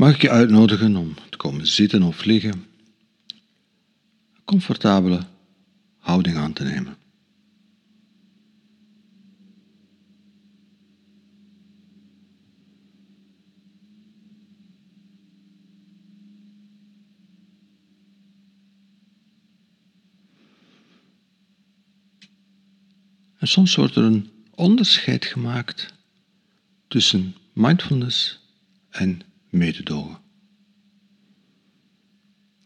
[0.00, 2.66] mag ik je uitnodigen om te komen zitten of liggen,
[4.34, 5.26] een comfortabele
[5.98, 6.96] houding aan te nemen.
[23.38, 25.94] En soms wordt er een onderscheid gemaakt
[26.88, 28.40] tussen mindfulness
[28.90, 30.20] en mededogen.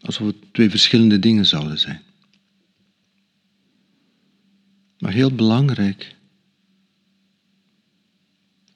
[0.00, 2.02] Alsof het twee verschillende dingen zouden zijn.
[4.98, 6.16] Maar heel belangrijk,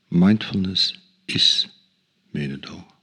[0.08, 1.68] mindfulness is
[2.30, 2.96] mededogen.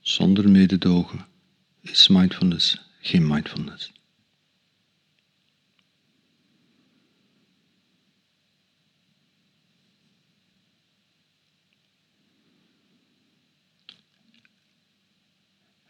[0.00, 1.26] Zonder mededogen
[1.80, 3.93] is mindfulness geen mindfulness.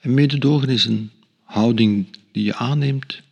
[0.04, 1.10] En mededogen is een
[1.42, 3.22] houding die je aanneemt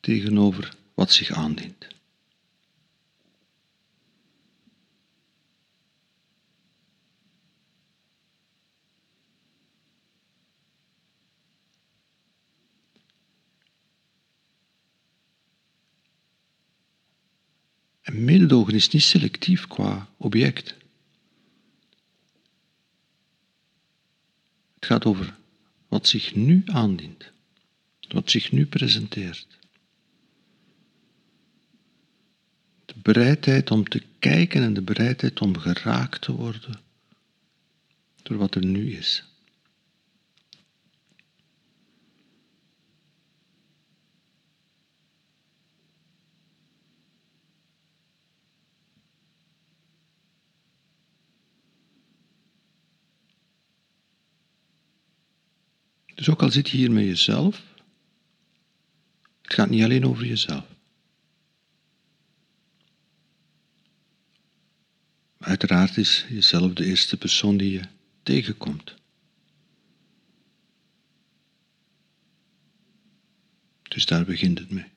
[0.00, 1.86] tegenover wat zich aandient.
[18.02, 20.81] En mededogen is niet selectief qua object.
[24.82, 25.34] Het gaat over
[25.88, 27.32] wat zich nu aandient,
[28.08, 29.46] wat zich nu presenteert.
[32.84, 36.80] De bereidheid om te kijken en de bereidheid om geraakt te worden
[38.22, 39.24] door wat er nu is.
[56.22, 57.62] Dus ook al zit je hier met jezelf,
[59.42, 60.64] het gaat niet alleen over jezelf.
[65.38, 67.82] Uiteraard is jezelf de eerste persoon die je
[68.22, 68.94] tegenkomt.
[73.82, 74.90] Dus daar begint het mee.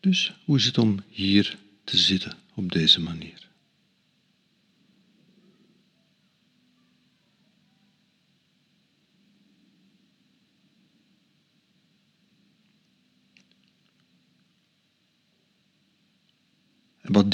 [0.00, 3.52] Dus hoe is het om hier te zitten op deze manier?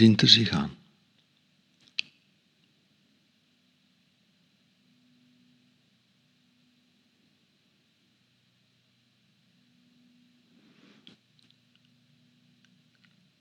[0.00, 0.70] Dient er zich aan?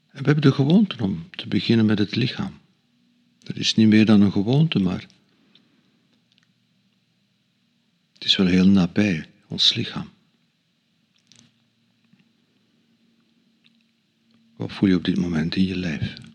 [0.10, 2.60] En we hebben de gewoonte om te beginnen met het lichaam.
[3.40, 5.06] Dat is niet meer dan een gewoonte, maar
[8.14, 10.10] het is wel heel nabij ons lichaam.
[14.56, 16.28] Wat voel je op dit moment in je lijf?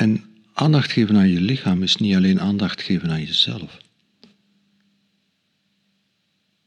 [0.00, 3.78] En aandacht geven aan je lichaam is niet alleen aandacht geven aan jezelf.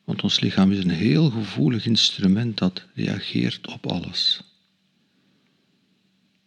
[0.04, 4.42] Want ons lichaam is een heel gevoelig instrument dat reageert op alles.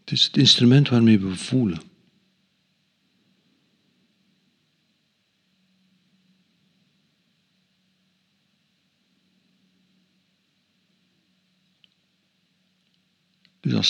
[0.00, 1.80] Het is het instrument waarmee we voelen.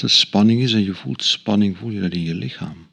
[0.02, 2.88] Als er spanning is en je voelt spanning, voel je dat in je lichaam.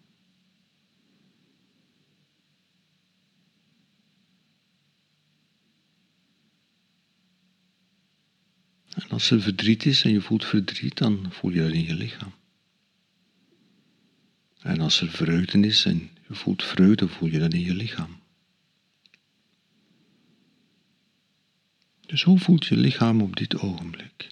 [8.89, 11.95] En als er verdriet is en je voelt verdriet, dan voel je dat in je
[11.95, 12.33] lichaam.
[14.59, 18.21] En als er vreugde is en je voelt vreugde, voel je dat in je lichaam.
[22.05, 24.31] Dus hoe voelt je lichaam op dit ogenblik?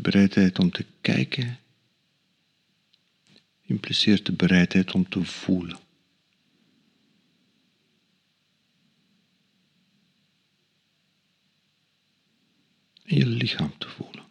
[0.00, 1.58] De bereidheid om te kijken
[3.60, 5.78] impliceert de bereidheid om te voelen.
[13.02, 14.24] Je lichaam te voelen.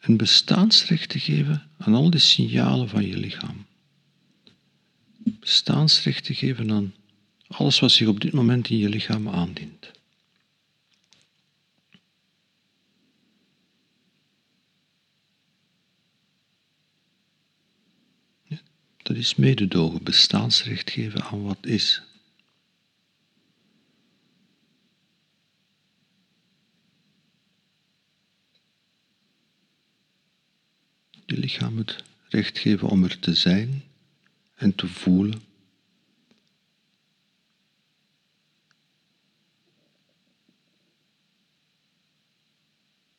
[0.00, 3.68] En bestaansrecht te geven aan al die signalen van je lichaam
[5.50, 6.94] bestaansrecht te geven aan
[7.46, 9.90] alles wat zich op dit moment in je lichaam aandient.
[18.96, 22.02] Dat is mededogen, bestaansrecht geven aan wat is.
[31.26, 33.89] Je lichaam het recht geven om er te zijn
[34.60, 35.42] en te voelen.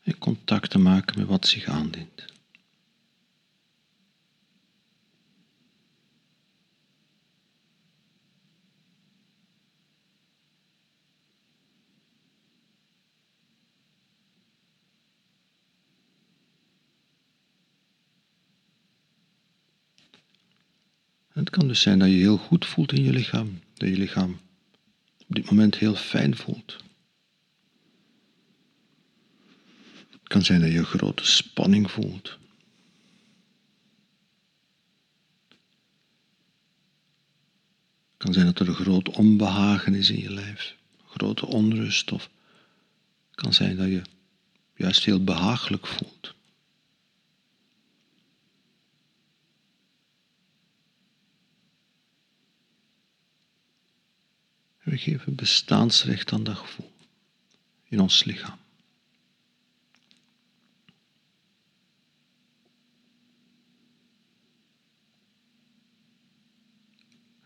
[0.01, 2.25] En contact te maken met wat zich aandient.
[21.51, 24.39] Kan dus zijn dat je heel goed voelt in je lichaam, dat je lichaam
[25.27, 26.77] op dit moment heel fijn voelt.
[30.11, 32.37] Het kan zijn dat je grote spanning voelt.
[38.09, 40.75] Het kan zijn dat er een groot onbehagen is in je lijf,
[41.05, 42.29] grote onrust, of
[43.29, 44.01] het kan zijn dat je
[44.75, 46.33] juist heel behagelijk voelt.
[54.91, 56.91] We geven bestaansrecht aan dat gevoel
[57.83, 58.57] in ons lichaam.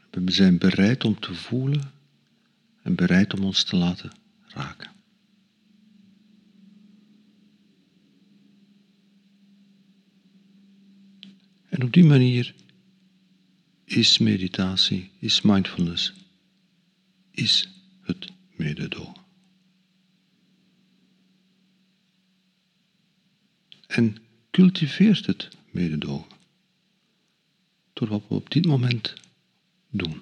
[0.09, 1.91] We zijn bereid om te voelen
[2.81, 4.91] en bereid om ons te laten raken.
[11.69, 12.55] En op die manier
[13.83, 16.23] is meditatie, is mindfulness
[17.35, 17.69] is
[18.01, 19.23] het mededogen.
[23.87, 24.17] En
[24.51, 26.31] cultiveert het mededogen
[27.93, 29.13] door wat we op dit moment
[29.89, 30.21] doen.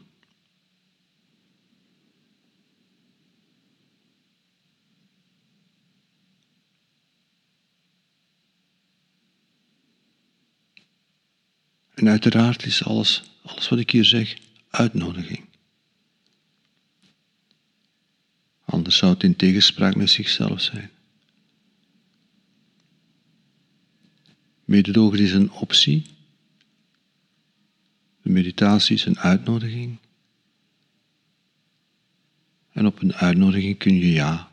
[11.94, 14.38] En uiteraard is alles, alles wat ik hier zeg
[14.70, 15.53] uitnodiging.
[18.94, 20.92] Zou het in tegenspraak met zichzelf zijn.
[24.66, 26.06] Mededogen is een optie.
[28.22, 29.98] De meditatie is een uitnodiging.
[32.72, 34.52] En op een uitnodiging kun je ja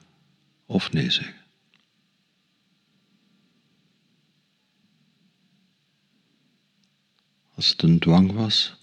[0.66, 1.40] of nee zeggen.
[7.54, 8.76] Als het een dwang was,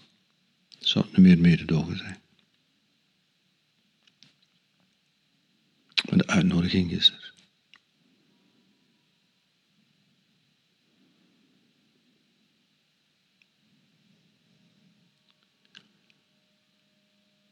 [0.78, 2.18] zou het niet meer mededogen zijn.
[6.08, 7.32] Maar de uitnodiging is er.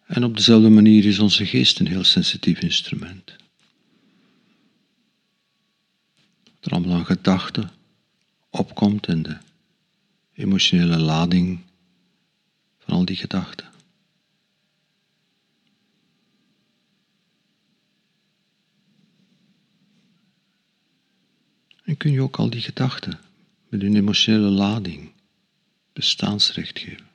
[0.06, 3.36] En op dezelfde manier is onze geest een heel sensitief instrument.
[6.44, 7.70] Wat er allemaal aan gedachten
[8.50, 9.36] opkomt en de
[10.32, 11.60] emotionele lading
[12.78, 13.75] van al die gedachten.
[21.86, 23.18] En kun je ook al die gedachten
[23.68, 25.12] met hun emotionele lading
[25.92, 27.05] bestaansrecht geven.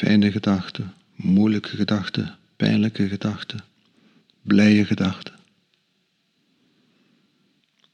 [0.00, 3.64] Fijne gedachten, moeilijke gedachten, pijnlijke gedachten,
[4.42, 5.34] blije gedachten,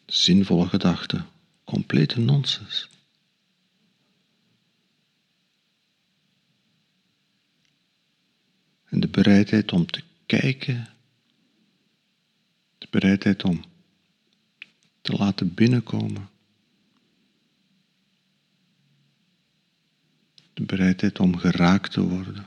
[0.06, 1.26] zinvolle gedachten,
[1.64, 2.88] complete nonsens.
[8.84, 10.88] En de bereidheid om te kijken,
[12.78, 13.64] de bereidheid om
[15.00, 16.28] te laten binnenkomen
[20.56, 22.46] de bereidheid om geraakt te worden.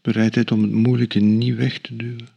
[0.00, 2.28] Bereidheid om het moeilijke niet weg te duwen.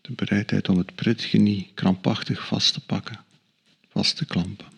[0.00, 3.24] De bereidheid om het prettige niet krampachtig vast te pakken,
[3.88, 4.75] vast te klampen.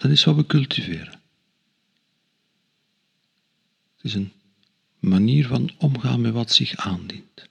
[0.00, 1.20] Dat is wat we cultiveren.
[3.96, 4.32] Het is een
[4.98, 7.46] manier van omgaan met wat zich aandient.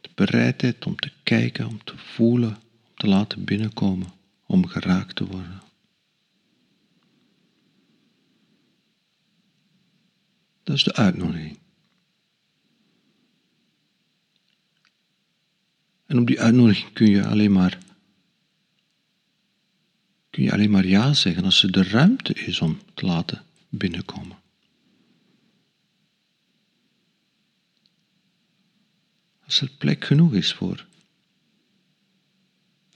[0.00, 4.12] De bereidheid om te kijken, om te voelen, om te laten binnenkomen,
[4.46, 5.62] om geraakt te worden.
[10.62, 11.58] Dat is de uitnodiging.
[16.06, 17.78] En op die uitnodiging kun je alleen maar
[20.34, 24.38] kun je alleen maar ja zeggen als er de ruimte is om te laten binnenkomen.
[29.44, 30.86] Als er plek genoeg is voor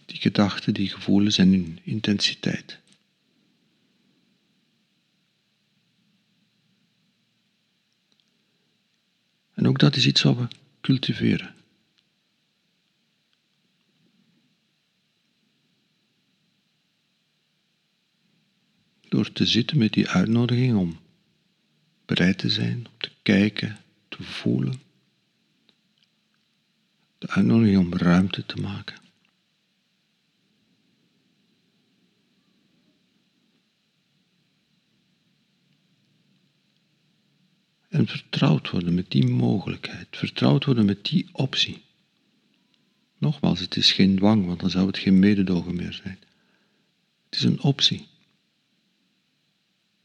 [0.06, 2.78] die gedachten, die gevoelens en hun intensiteit.
[9.54, 10.48] En ook dat is iets wat we
[10.80, 11.54] cultiveren.
[19.32, 20.98] Te zitten met die uitnodiging om
[22.04, 24.80] bereid te zijn, om te kijken, te voelen.
[27.18, 28.96] De uitnodiging om ruimte te maken.
[37.88, 41.82] En vertrouwd worden met die mogelijkheid, vertrouwd worden met die optie.
[43.18, 46.18] Nogmaals, het is geen dwang, want dan zou het geen mededogen meer zijn.
[47.24, 48.06] Het is een optie.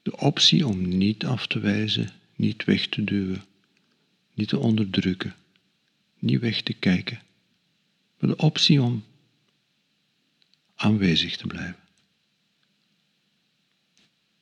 [0.04, 3.44] De optie om niet af te wijzen, niet weg te duwen,
[4.34, 5.36] niet te onderdrukken,
[6.20, 7.22] niet weg te kijken,
[8.20, 9.04] maar de optie om
[10.76, 11.80] aanwezig te blijven,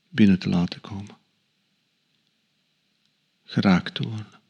[0.09, 1.17] binnen te laten komen,
[3.43, 4.40] geraakt te worden.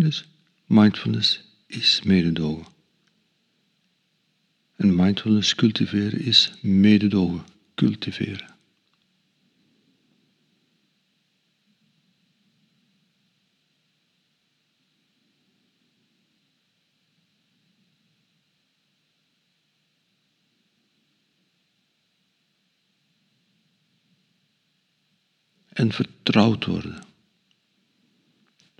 [0.00, 0.24] Dus
[0.66, 2.66] mindfulness is mededogen.
[4.76, 8.56] En mindfulness cultiveren is mededogen cultiveren.
[25.68, 27.07] En vertrouwd worden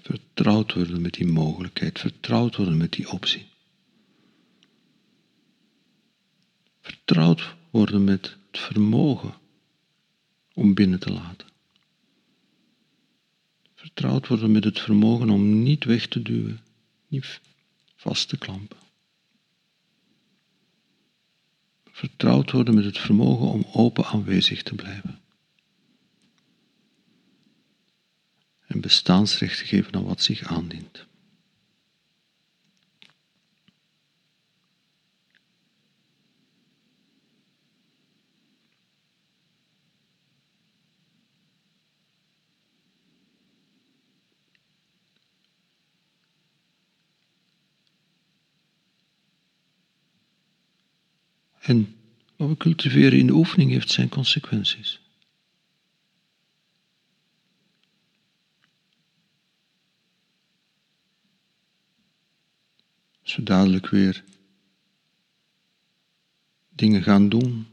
[0.02, 3.46] vertrouwd worden met die mogelijkheid, vertrouwd worden met die optie.
[6.80, 9.34] Vertrouwd worden met het vermogen
[10.54, 11.46] om binnen te laten.
[13.74, 16.60] Vertrouwd worden met het vermogen om niet weg te duwen,
[17.08, 17.40] niet
[17.96, 18.78] vast te klampen.
[21.90, 25.20] Vertrouwd worden met het vermogen om open aanwezig te blijven.
[28.68, 31.06] En bestaansrecht te geven aan wat zich aandient.
[51.58, 51.96] En
[52.36, 55.00] wat we cultiveren in de oefening heeft zijn consequenties.
[63.40, 64.24] Dadelijk weer
[66.68, 67.66] dingen gaan doen.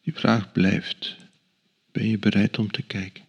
[0.00, 1.16] Die vraag blijft.
[1.92, 3.24] Ben je bereid om te kijken?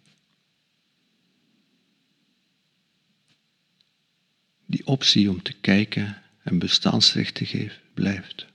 [4.66, 8.49] Die optie om te kijken en bestaansrecht te geven blijft.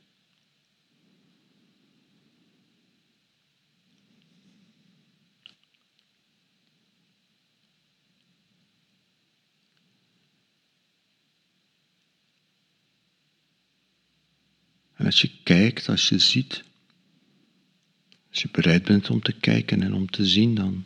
[15.05, 16.63] En als je kijkt, als je ziet,
[18.29, 20.85] als je bereid bent om te kijken en om te zien, dan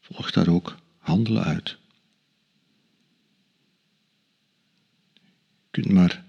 [0.00, 1.78] volgt daar ook handelen uit.
[5.14, 6.24] Je kunt maar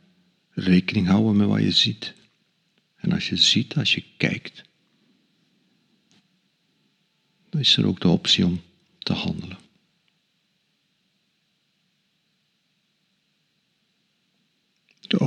[0.50, 2.14] rekening houden met wat je ziet.
[2.96, 4.64] En als je ziet, als je kijkt,
[7.50, 8.62] dan is er ook de optie om
[9.00, 9.63] te handelen.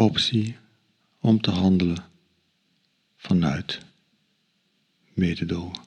[0.07, 0.57] Optie
[1.21, 2.05] om te handelen
[3.17, 3.79] vanuit
[5.15, 5.86] mededogen.